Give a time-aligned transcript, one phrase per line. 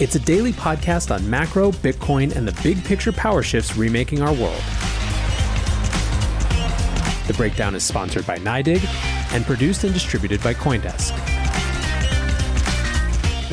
[0.00, 4.32] It's a daily podcast on macro, Bitcoin, and the big picture power shifts remaking our
[4.32, 4.62] world.
[7.26, 8.82] The breakdown is sponsored by NYDIG
[9.34, 11.12] and produced and distributed by Coindesk.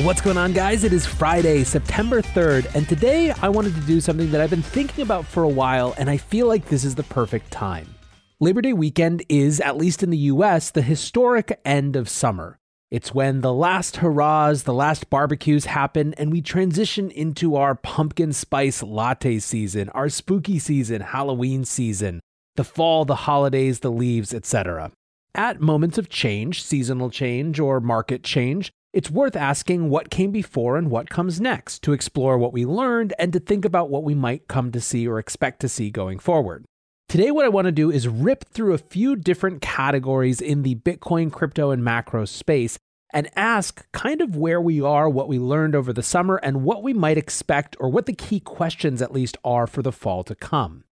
[0.02, 0.84] What's going on, guys?
[0.84, 4.62] It is Friday, September 3rd, and today I wanted to do something that I've been
[4.62, 7.94] thinking about for a while, and I feel like this is the perfect time.
[8.40, 12.58] Labor Day weekend is, at least in the US, the historic end of summer.
[12.90, 18.32] It's when the last hurrahs, the last barbecues happen, and we transition into our pumpkin
[18.32, 22.20] spice latte season, our spooky season, Halloween season,
[22.56, 24.90] the fall, the holidays, the leaves, etc.
[25.34, 30.78] At moments of change, seasonal change, or market change, it's worth asking what came before
[30.78, 34.14] and what comes next to explore what we learned and to think about what we
[34.14, 36.64] might come to see or expect to see going forward.
[37.08, 40.74] Today, what I want to do is rip through a few different categories in the
[40.74, 42.78] Bitcoin, crypto, and macro space
[43.14, 46.82] and ask kind of where we are, what we learned over the summer, and what
[46.82, 50.34] we might expect, or what the key questions at least are for the fall to
[50.34, 50.84] come.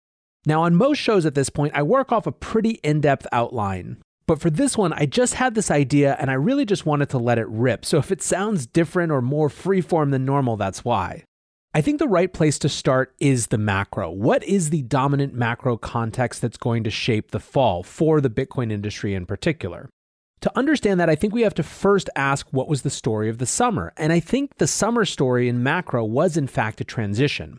[0.46, 3.98] Now, on most shows at this point, I work off a pretty in depth outline.
[4.26, 7.18] But for this one, I just had this idea and I really just wanted to
[7.18, 7.84] let it rip.
[7.84, 11.24] So if it sounds different or more freeform than normal, that's why.
[11.76, 14.10] I think the right place to start is the macro.
[14.10, 18.72] What is the dominant macro context that's going to shape the fall for the Bitcoin
[18.72, 19.90] industry in particular?
[20.40, 23.36] To understand that, I think we have to first ask what was the story of
[23.36, 23.92] the summer.
[23.98, 27.58] And I think the summer story in macro was, in fact, a transition.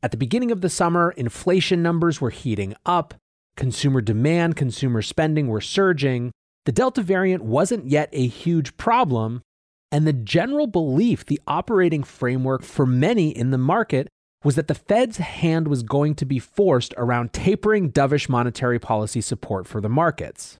[0.00, 3.14] At the beginning of the summer, inflation numbers were heating up,
[3.56, 6.30] consumer demand, consumer spending were surging.
[6.66, 9.42] The Delta variant wasn't yet a huge problem,
[9.92, 14.08] and the general belief, the operating framework for many in the market,
[14.42, 19.20] was that the Fed's hand was going to be forced around tapering dovish monetary policy
[19.20, 20.56] support for the markets.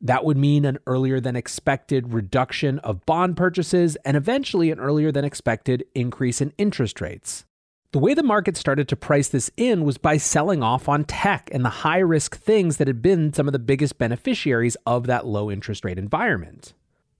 [0.00, 5.10] That would mean an earlier than expected reduction of bond purchases and eventually an earlier
[5.10, 7.44] than expected increase in interest rates.
[7.92, 11.48] The way the market started to price this in was by selling off on tech
[11.52, 15.26] and the high risk things that had been some of the biggest beneficiaries of that
[15.26, 16.74] low interest rate environment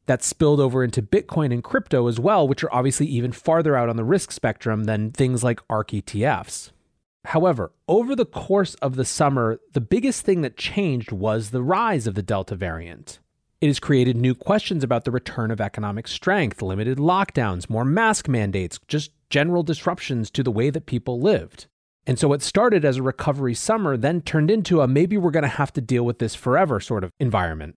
[0.07, 3.89] that spilled over into Bitcoin and crypto as well, which are obviously even farther out
[3.89, 6.71] on the risk spectrum than things like ARK ETFs.
[7.27, 12.07] However, over the course of the summer, the biggest thing that changed was the rise
[12.07, 13.19] of the Delta variant.
[13.61, 18.29] It has created new questions about the return of economic strength, limited lockdowns, more mask
[18.29, 21.67] mandates, just general disruptions to the way that people lived.
[22.07, 25.45] And so, what started as a recovery summer then turned into a maybe we're going
[25.45, 27.77] to have to deal with this forever sort of environment.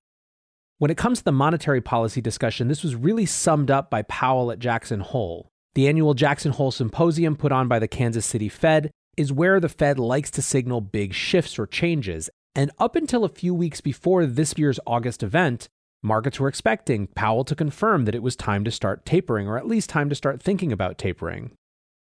[0.80, 4.52] When it comes to the monetary policy discussion, this was really summed up by Powell
[4.52, 5.50] at Jackson Hole.
[5.74, 9.70] The annual Jackson Hole Symposium put on by the Kansas City Fed is where the
[9.70, 12.30] Fed likes to signal big shifts or changes.
[12.54, 15.68] And up until a few weeks before this year's August event,
[16.04, 19.68] markets were expecting Powell to confirm that it was time to start tapering, or at
[19.68, 21.54] least time to start thinking about tapering.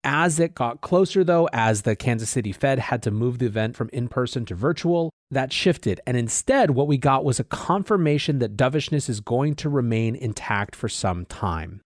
[0.02, 3.76] As it got closer, though, as the Kansas City Fed had to move the event
[3.76, 6.00] from in person to virtual, that shifted.
[6.06, 10.74] And instead, what we got was a confirmation that dovishness is going to remain intact
[10.74, 11.82] for some time.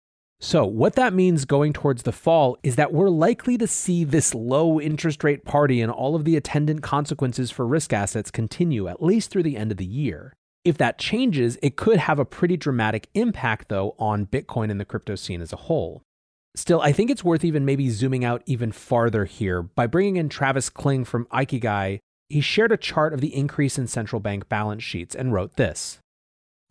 [0.43, 4.35] So, what that means going towards the fall is that we're likely to see this
[4.35, 9.03] low interest rate party and all of the attendant consequences for risk assets continue at
[9.03, 10.33] least through the end of the year.
[10.65, 14.85] If that changes, it could have a pretty dramatic impact, though, on Bitcoin and the
[14.85, 16.03] crypto scene as a whole.
[16.55, 20.29] Still, I think it's worth even maybe zooming out even farther here by bringing in
[20.29, 22.01] Travis Kling from Ikigai
[22.31, 25.99] he shared a chart of the increase in central bank balance sheets and wrote this.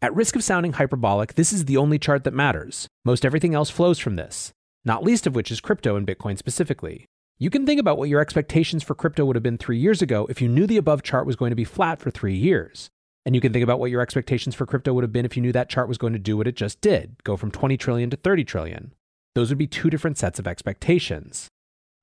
[0.01, 2.87] At risk of sounding hyperbolic, this is the only chart that matters.
[3.03, 4.53] Most everything else flows from this,
[4.85, 7.05] not least of which is crypto and Bitcoin specifically.
[7.37, 10.25] You can think about what your expectations for crypto would have been three years ago
[10.29, 12.89] if you knew the above chart was going to be flat for three years.
[13.25, 15.41] And you can think about what your expectations for crypto would have been if you
[15.41, 18.09] knew that chart was going to do what it just did go from 20 trillion
[18.09, 18.93] to 30 trillion.
[19.39, 21.47] Those would be two different sets of expectations.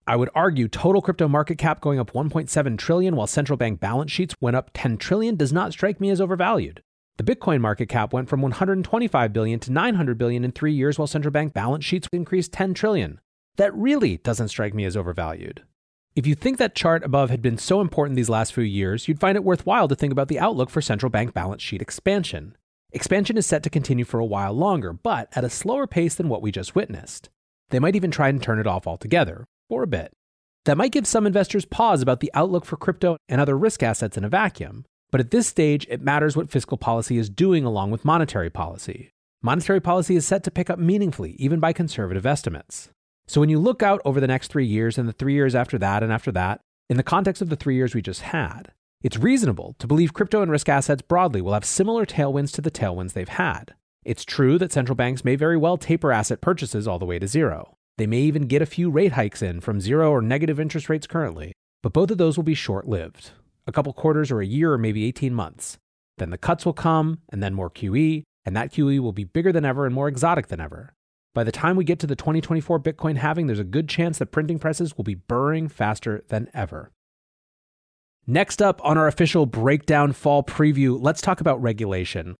[0.06, 4.10] I would argue total crypto market cap going up 1.7 trillion while central bank balance
[4.10, 6.80] sheets went up 10 trillion does not strike me as overvalued.
[7.18, 11.06] The Bitcoin market cap went from 125 billion to 900 billion in 3 years while
[11.06, 13.20] central bank balance sheets increased 10 trillion.
[13.56, 15.62] That really doesn't strike me as overvalued.
[16.14, 19.20] If you think that chart above had been so important these last few years, you'd
[19.20, 22.56] find it worthwhile to think about the outlook for central bank balance sheet expansion.
[22.96, 26.30] Expansion is set to continue for a while longer, but at a slower pace than
[26.30, 27.28] what we just witnessed.
[27.68, 30.14] They might even try and turn it off altogether, for a bit.
[30.64, 34.16] That might give some investors pause about the outlook for crypto and other risk assets
[34.16, 37.90] in a vacuum, but at this stage, it matters what fiscal policy is doing along
[37.90, 39.10] with monetary policy.
[39.42, 42.88] Monetary policy is set to pick up meaningfully, even by conservative estimates.
[43.26, 45.76] So when you look out over the next three years and the three years after
[45.76, 48.72] that and after that, in the context of the three years we just had,
[49.02, 52.70] it's reasonable to believe crypto and risk assets broadly will have similar tailwinds to the
[52.70, 53.74] tailwinds they've had.
[54.04, 57.26] It's true that central banks may very well taper asset purchases all the way to
[57.26, 57.76] zero.
[57.98, 61.06] They may even get a few rate hikes in from zero or negative interest rates
[61.06, 61.52] currently,
[61.82, 63.32] but both of those will be short lived
[63.66, 65.78] a couple quarters or a year or maybe 18 months.
[66.18, 69.52] Then the cuts will come, and then more QE, and that QE will be bigger
[69.52, 70.94] than ever and more exotic than ever.
[71.34, 74.32] By the time we get to the 2024 Bitcoin halving, there's a good chance that
[74.32, 76.92] printing presses will be burring faster than ever.
[78.28, 82.34] Next up on our official breakdown fall preview, let's talk about regulation.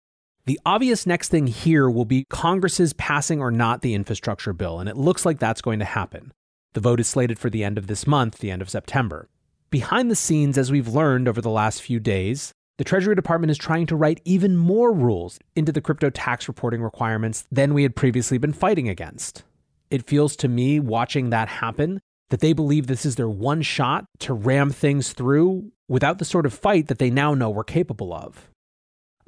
[0.44, 4.88] The obvious next thing here will be Congress's passing or not the infrastructure bill, and
[4.88, 6.32] it looks like that's going to happen.
[6.72, 9.28] The vote is slated for the end of this month, the end of September.
[9.70, 13.58] Behind the scenes, as we've learned over the last few days, the Treasury Department is
[13.58, 17.94] trying to write even more rules into the crypto tax reporting requirements than we had
[17.94, 19.44] previously been fighting against.
[19.88, 22.00] It feels to me, watching that happen,
[22.30, 26.46] that they believe this is their one shot to ram things through without the sort
[26.46, 28.50] of fight that they now know we're capable of.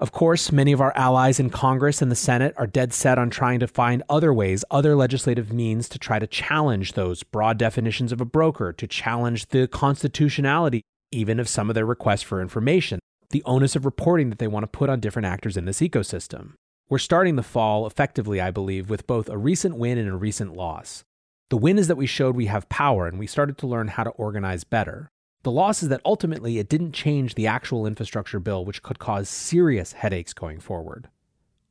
[0.01, 3.31] Of course, many of our allies in Congress and the Senate are dead set on
[3.31, 8.13] trying to find other ways, other legislative means to try to challenge those broad definitions
[8.13, 13.01] of a broker, to challenge the constitutionality, even of some of their requests for information,
[13.31, 16.53] the onus of reporting that they want to put on different actors in this ecosystem.
[16.89, 20.55] We're starting the fall effectively, I believe, with both a recent win and a recent
[20.55, 21.03] loss.
[21.51, 24.05] The win is that we showed we have power and we started to learn how
[24.05, 25.09] to organize better.
[25.45, 29.31] The loss is that ultimately it didn't change the actual infrastructure bill, which could cause
[29.31, 31.09] serious headaches going forward.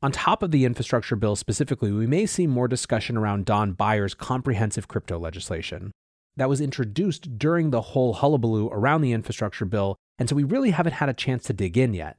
[0.01, 4.15] On top of the infrastructure bill specifically, we may see more discussion around Don Beyer's
[4.15, 5.91] comprehensive crypto legislation.
[6.37, 10.71] That was introduced during the whole hullabaloo around the infrastructure bill, and so we really
[10.71, 12.17] haven't had a chance to dig in yet.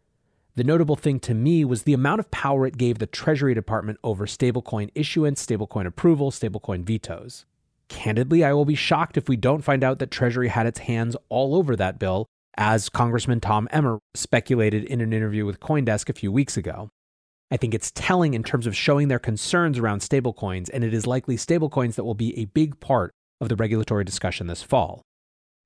[0.55, 3.99] The notable thing to me was the amount of power it gave the Treasury Department
[4.03, 7.47] over stablecoin issuance, stablecoin approval, stablecoin vetoes.
[7.89, 11.17] Candidly, I will be shocked if we don't find out that Treasury had its hands
[11.29, 12.27] all over that bill,
[12.57, 16.91] as Congressman Tom Emmer speculated in an interview with Coindesk a few weeks ago.
[17.51, 21.07] I think it's telling in terms of showing their concerns around stablecoins, and it is
[21.07, 25.03] likely stablecoins that will be a big part of the regulatory discussion this fall.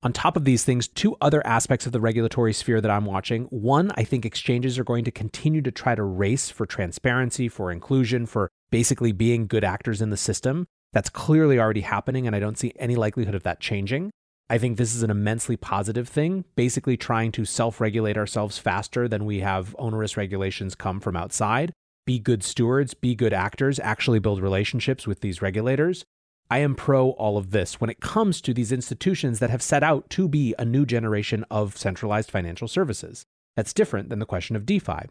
[0.04, 3.44] On top of these things, two other aspects of the regulatory sphere that I'm watching.
[3.44, 7.70] One, I think exchanges are going to continue to try to race for transparency, for
[7.70, 10.66] inclusion, for basically being good actors in the system.
[10.92, 14.10] That's clearly already happening, and I don't see any likelihood of that changing.
[14.50, 19.08] I think this is an immensely positive thing, basically trying to self regulate ourselves faster
[19.08, 21.72] than we have onerous regulations come from outside.
[22.04, 26.04] Be good stewards, be good actors, actually build relationships with these regulators.
[26.50, 29.82] I am pro all of this when it comes to these institutions that have set
[29.82, 33.24] out to be a new generation of centralized financial services.
[33.56, 35.08] That's different than the question of DeFi,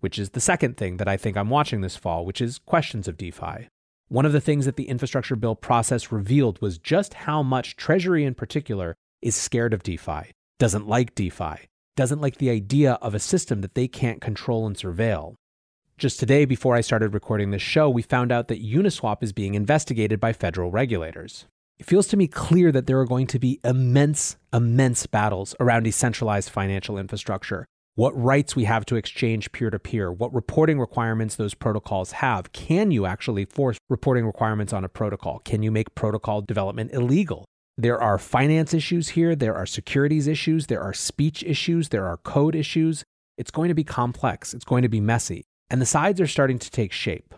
[0.00, 3.08] which is the second thing that I think I'm watching this fall, which is questions
[3.08, 3.68] of DeFi.
[4.12, 8.26] One of the things that the infrastructure bill process revealed was just how much Treasury
[8.26, 13.18] in particular is scared of DeFi, doesn't like DeFi, doesn't like the idea of a
[13.18, 15.36] system that they can't control and surveil.
[15.96, 19.54] Just today, before I started recording this show, we found out that Uniswap is being
[19.54, 21.46] investigated by federal regulators.
[21.78, 25.84] It feels to me clear that there are going to be immense, immense battles around
[25.84, 31.36] decentralized financial infrastructure what rights we have to exchange peer to peer, what reporting requirements
[31.36, 32.52] those protocols have.
[32.52, 35.40] Can you actually force reporting requirements on a protocol?
[35.44, 37.44] Can you make protocol development illegal?
[37.76, 42.18] There are finance issues here, there are securities issues, there are speech issues, there are
[42.18, 43.04] code issues.
[43.38, 46.58] It's going to be complex, it's going to be messy, and the sides are starting
[46.58, 47.34] to take shape.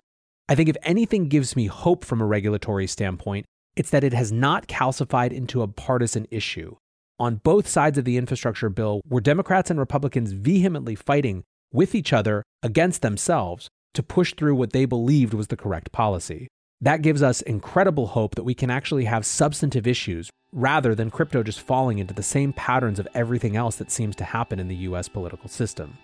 [0.48, 3.46] I think if anything gives me hope from a regulatory standpoint,
[3.76, 6.76] it's that it has not calcified into a partisan issue.
[7.18, 12.12] On both sides of the infrastructure bill were Democrats and Republicans vehemently fighting with each
[12.12, 16.48] other against themselves to push through what they believed was the correct policy.
[16.80, 21.42] That gives us incredible hope that we can actually have substantive issues rather than crypto
[21.42, 24.76] just falling into the same patterns of everything else that seems to happen in the
[24.76, 25.96] US political system.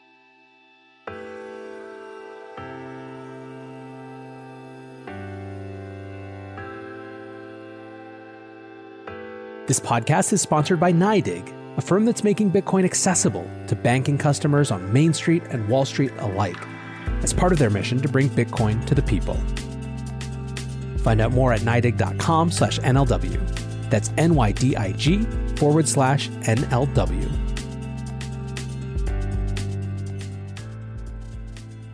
[9.70, 14.72] This podcast is sponsored by NYDIG, a firm that's making Bitcoin accessible to banking customers
[14.72, 16.58] on Main Street and Wall Street alike,
[17.22, 19.36] as part of their mission to bring Bitcoin to the people.
[21.04, 23.90] Find out more at NYDIG.com slash NLW.
[23.90, 25.22] That's N-Y-D-I-G
[25.54, 27.30] forward slash NLW.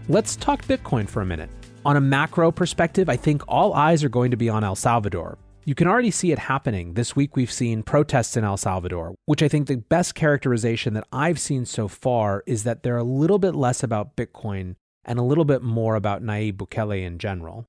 [0.09, 1.51] Let's talk Bitcoin for a minute.
[1.85, 5.37] On a macro perspective, I think all eyes are going to be on El Salvador,
[5.67, 6.95] you can already see it happening.
[6.95, 11.09] This week we've seen protests in El Salvador, which I think the best characterization that
[11.11, 15.25] I've seen so far is that they're a little bit less about Bitcoin and a
[15.25, 17.67] little bit more about Nayib Bukele in general.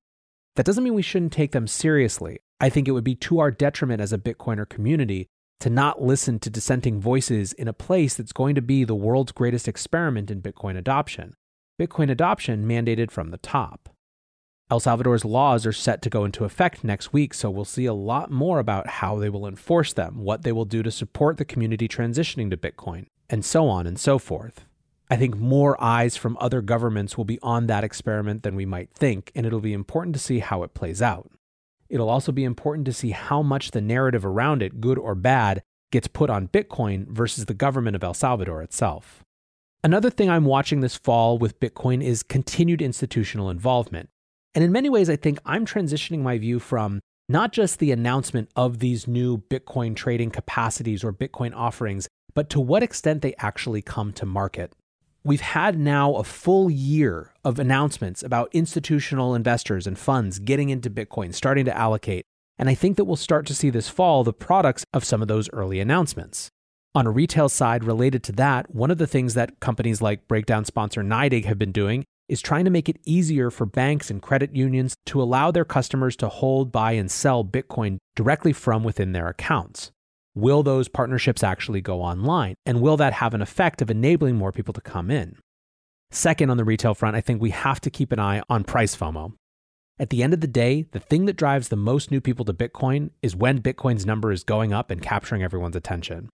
[0.54, 2.38] That doesn't mean we shouldn't take them seriously.
[2.60, 5.26] I think it would be to our detriment as a Bitcoiner community
[5.58, 9.32] to not listen to dissenting voices in a place that's going to be the world's
[9.32, 11.34] greatest experiment in Bitcoin adoption.
[11.80, 13.88] Bitcoin adoption mandated from the top.
[14.70, 17.94] El Salvador's laws are set to go into effect next week, so we'll see a
[17.94, 21.44] lot more about how they will enforce them, what they will do to support the
[21.46, 24.66] community transitioning to Bitcoin, and so on and so forth.
[25.10, 28.90] I think more eyes from other governments will be on that experiment than we might
[28.92, 31.30] think, and it'll be important to see how it plays out.
[31.88, 35.62] It'll also be important to see how much the narrative around it, good or bad,
[35.90, 39.24] gets put on Bitcoin versus the government of El Salvador itself.
[39.82, 44.10] Another thing I'm watching this fall with Bitcoin is continued institutional involvement.
[44.54, 48.48] And in many ways, I think I'm transitioning my view from not just the announcement
[48.56, 53.82] of these new Bitcoin trading capacities or Bitcoin offerings, but to what extent they actually
[53.82, 54.72] come to market.
[55.24, 60.88] We've had now a full year of announcements about institutional investors and funds getting into
[60.88, 62.24] Bitcoin, starting to allocate.
[62.58, 65.28] And I think that we'll start to see this fall the products of some of
[65.28, 66.48] those early announcements.
[66.94, 70.64] On a retail side related to that, one of the things that companies like Breakdown
[70.64, 74.54] sponsor NYDIG have been doing is trying to make it easier for banks and credit
[74.54, 79.28] unions to allow their customers to hold, buy, and sell Bitcoin directly from within their
[79.28, 79.90] accounts.
[80.34, 82.54] Will those partnerships actually go online?
[82.64, 85.36] And will that have an effect of enabling more people to come in?
[86.10, 88.94] Second, on the retail front, I think we have to keep an eye on price
[88.94, 89.32] FOMO.
[89.98, 92.54] At the end of the day, the thing that drives the most new people to
[92.54, 96.28] Bitcoin is when Bitcoin's number is going up and capturing everyone's attention.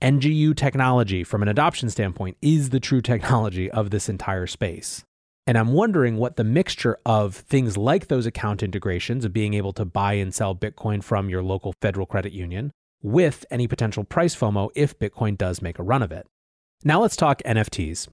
[0.00, 5.02] NGU technology, from an adoption standpoint, is the true technology of this entire space.
[5.48, 9.72] And I'm wondering what the mixture of things like those account integrations of being able
[9.72, 12.70] to buy and sell Bitcoin from your local federal credit union
[13.02, 16.26] with any potential price FOMO if Bitcoin does make a run of it.
[16.84, 18.08] Now let's talk NFTs.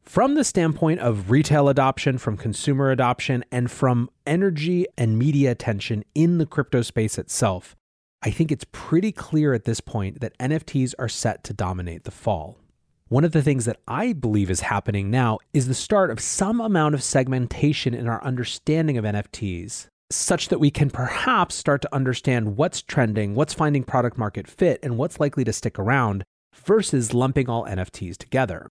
[0.00, 6.02] From the standpoint of retail adoption, from consumer adoption, and from energy and media attention
[6.14, 7.76] in the crypto space itself,
[8.22, 12.10] I think it's pretty clear at this point that NFTs are set to dominate the
[12.10, 12.56] fall.
[13.10, 16.60] One of the things that I believe is happening now is the start of some
[16.60, 21.92] amount of segmentation in our understanding of NFTs, such that we can perhaps start to
[21.92, 26.22] understand what's trending, what's finding product market fit, and what's likely to stick around
[26.54, 28.68] versus lumping all NFTs together.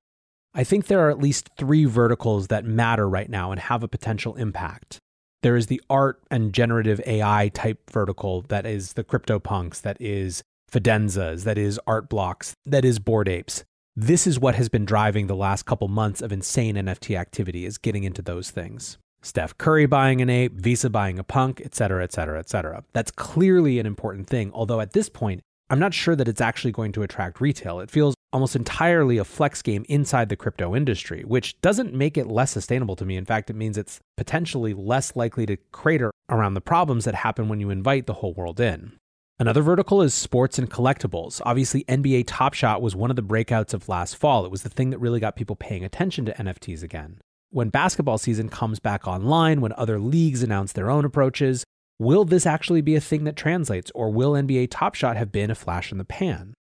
[0.53, 3.89] I think there are at least three verticals that matter right now and have a
[3.89, 4.99] potential impact.
[5.43, 10.43] There is the art and generative AI type vertical that is the CryptoPunks, that is
[10.71, 13.65] Fidenzas, that is Art Blocks, that is Bored Apes
[14.01, 17.77] this is what has been driving the last couple months of insane NFT activity is
[17.77, 18.97] getting into those things.
[19.21, 22.83] Steph Curry buying an ape, Visa buying a punk, etc., etc., et cetera, et cetera.
[22.93, 26.71] That's clearly an important thing, although at this point, I'm not sure that it's actually
[26.71, 27.81] going to attract retail.
[27.81, 32.27] It feels almost entirely a flex game inside the crypto industry, which doesn't make it
[32.27, 33.17] less sustainable to me.
[33.17, 37.49] In fact, it means it's potentially less likely to crater around the problems that happen
[37.49, 38.93] when you invite the whole world in.
[39.41, 41.41] Another vertical is sports and collectibles.
[41.45, 44.43] Obviously, NBA Top Shot was one of the breakouts of last fall.
[44.43, 47.21] It was the thing that really got people paying attention to NFTs again.
[47.49, 51.63] When basketball season comes back online, when other leagues announce their own approaches,
[51.97, 55.49] will this actually be a thing that translates, or will NBA Top Shot have been
[55.49, 56.53] a flash in the pan?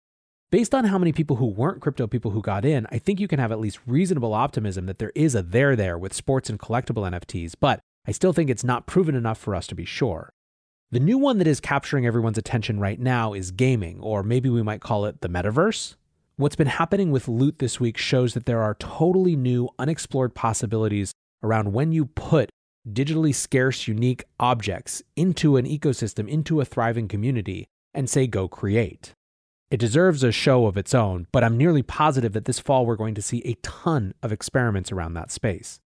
[0.52, 3.26] Based on how many people who weren't crypto people who got in, I think you
[3.26, 6.60] can have at least reasonable optimism that there is a there there with sports and
[6.60, 10.30] collectible NFTs, but I still think it's not proven enough for us to be sure.
[10.90, 14.62] The new one that is capturing everyone's attention right now is gaming, or maybe we
[14.62, 15.96] might call it the metaverse.
[16.36, 21.12] What's been happening with loot this week shows that there are totally new, unexplored possibilities
[21.42, 22.48] around when you put
[22.90, 29.12] digitally scarce, unique objects into an ecosystem, into a thriving community, and say, go create.
[29.70, 32.96] It deserves a show of its own, but I'm nearly positive that this fall we're
[32.96, 35.80] going to see a ton of experiments around that space.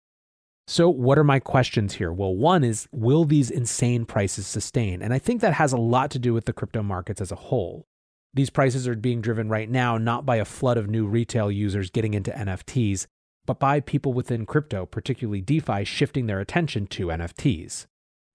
[0.71, 2.13] So, what are my questions here?
[2.13, 5.01] Well, one is will these insane prices sustain?
[5.01, 7.35] And I think that has a lot to do with the crypto markets as a
[7.49, 7.87] whole.
[8.35, 11.89] These prices are being driven right now not by a flood of new retail users
[11.89, 13.07] getting into NFTs,
[13.47, 17.87] but by people within crypto, particularly DeFi, shifting their attention to NFTs.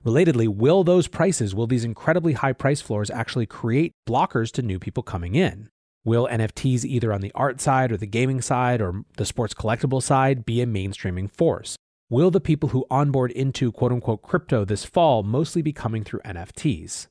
[0.04, 4.80] Relatedly, will those prices, will these incredibly high price floors actually create blockers to new
[4.80, 5.68] people coming in?
[6.04, 10.02] Will NFTs, either on the art side or the gaming side or the sports collectible
[10.02, 11.76] side, be a mainstreaming force?
[12.14, 16.20] Will the people who onboard into quote unquote crypto this fall mostly be coming through
[16.20, 17.08] NFTs?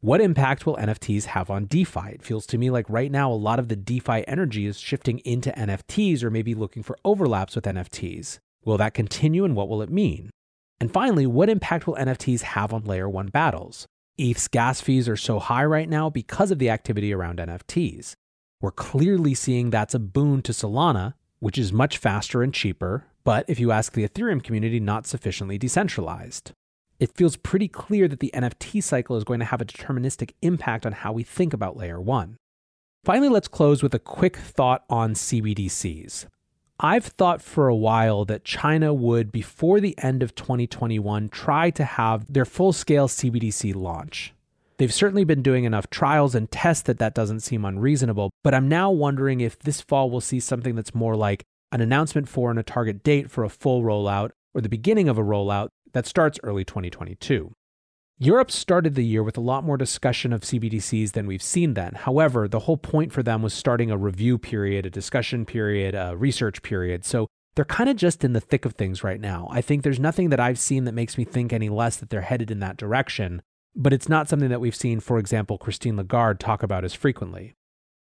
[0.00, 2.14] What impact will NFTs have on DeFi?
[2.14, 5.20] It feels to me like right now a lot of the DeFi energy is shifting
[5.20, 8.40] into NFTs or maybe looking for overlaps with NFTs.
[8.64, 10.30] Will that continue and what will it mean?
[10.80, 13.86] And finally, what impact will NFTs have on layer one battles?
[14.18, 18.14] ETH's gas fees are so high right now because of the activity around NFTs.
[18.60, 23.44] We're clearly seeing that's a boon to Solana, which is much faster and cheaper, but
[23.48, 26.52] if you ask the Ethereum community, not sufficiently decentralized.
[26.98, 30.86] It feels pretty clear that the NFT cycle is going to have a deterministic impact
[30.86, 32.36] on how we think about layer one.
[33.04, 36.26] Finally, let's close with a quick thought on CBDCs.
[36.78, 41.84] I've thought for a while that China would, before the end of 2021, try to
[41.84, 44.32] have their full scale CBDC launch.
[44.78, 48.68] They've certainly been doing enough trials and tests that that doesn't seem unreasonable, but I'm
[48.68, 52.58] now wondering if this fall we'll see something that's more like an announcement for and
[52.58, 56.38] a target date for a full rollout or the beginning of a rollout that starts
[56.42, 57.52] early 2022.
[58.18, 61.94] Europe started the year with a lot more discussion of CBDCs than we've seen then.
[61.94, 66.14] However, the whole point for them was starting a review period, a discussion period, a
[66.16, 67.04] research period.
[67.04, 67.26] So
[67.56, 69.48] they're kind of just in the thick of things right now.
[69.50, 72.20] I think there's nothing that I've seen that makes me think any less that they're
[72.20, 73.42] headed in that direction,
[73.74, 77.56] but it's not something that we've seen, for example, Christine Lagarde talk about as frequently.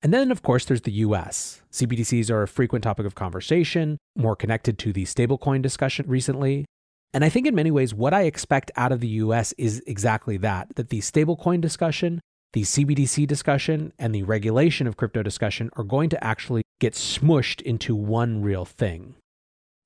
[0.01, 1.61] And then, of course, there's the US.
[1.71, 6.65] CBDCs are a frequent topic of conversation, more connected to the stablecoin discussion recently.
[7.13, 10.37] And I think in many ways, what I expect out of the US is exactly
[10.37, 12.21] that that the stablecoin discussion,
[12.53, 17.61] the CBDC discussion, and the regulation of crypto discussion are going to actually get smushed
[17.63, 19.15] into one real thing.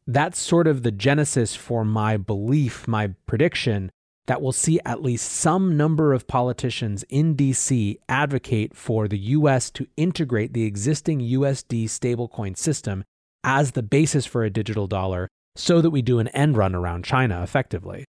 [0.05, 3.89] That's sort of the genesis for my belief, my prediction
[4.27, 9.69] that we'll see at least some number of politicians in DC advocate for the US
[9.71, 13.03] to integrate the existing USD stablecoin system
[13.43, 17.03] as the basis for a digital dollar so that we do an end run around
[17.05, 18.05] China effectively.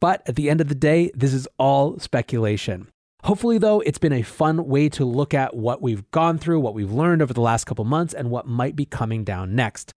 [0.00, 2.88] But at the end of the day, this is all speculation.
[3.24, 6.74] Hopefully, though, it's been a fun way to look at what we've gone through, what
[6.74, 9.92] we've learned over the last couple months, and what might be coming down next.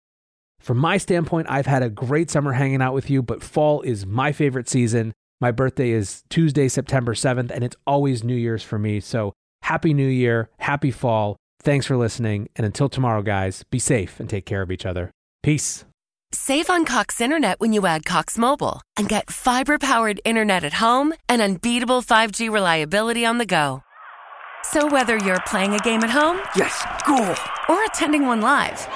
[0.59, 4.05] From my standpoint, I've had a great summer hanging out with you, but fall is
[4.05, 5.13] my favorite season.
[5.41, 8.99] My birthday is Tuesday, September 7th, and it's always New Year's for me.
[8.99, 11.37] So happy New Year, happy fall.
[11.61, 12.49] Thanks for listening.
[12.57, 15.11] And until tomorrow, guys, be safe and take care of each other.
[15.41, 15.85] Peace.
[16.33, 20.73] Save on Cox Internet when you add Cox Mobile and get fiber powered internet at
[20.73, 23.81] home and unbeatable 5G reliability on the go.
[24.63, 27.33] So, whether you're playing a game at home, yes, cool,
[27.69, 28.87] or attending one live,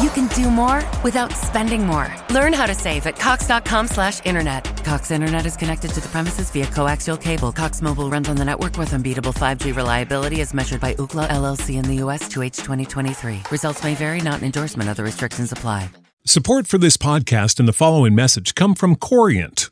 [0.00, 2.08] you can do more without spending more.
[2.30, 4.64] Learn how to save at cox.com/slash internet.
[4.84, 7.52] Cox Internet is connected to the premises via coaxial cable.
[7.52, 11.76] Cox Mobile runs on the network with unbeatable 5G reliability as measured by Ookla LLC
[11.76, 12.28] in the U.S.
[12.28, 13.42] to H 2023.
[13.50, 14.88] Results may vary, not an endorsement.
[14.88, 15.90] Other restrictions apply.
[16.24, 19.71] Support for this podcast and the following message come from Corient.